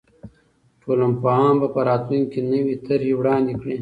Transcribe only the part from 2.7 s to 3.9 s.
طرحې وړاندې کړي.